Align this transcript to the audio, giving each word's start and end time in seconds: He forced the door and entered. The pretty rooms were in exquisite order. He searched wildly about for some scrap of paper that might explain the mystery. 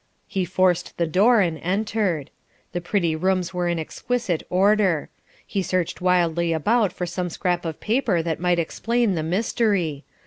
He 0.27 0.45
forced 0.45 0.97
the 0.97 1.05
door 1.05 1.41
and 1.41 1.59
entered. 1.59 2.31
The 2.71 2.81
pretty 2.81 3.15
rooms 3.15 3.53
were 3.53 3.67
in 3.67 3.77
exquisite 3.77 4.41
order. 4.49 5.09
He 5.45 5.61
searched 5.61 6.01
wildly 6.01 6.53
about 6.53 6.91
for 6.91 7.05
some 7.05 7.29
scrap 7.29 7.65
of 7.65 7.79
paper 7.79 8.23
that 8.23 8.39
might 8.39 8.57
explain 8.57 9.13
the 9.13 9.21
mystery. 9.21 10.03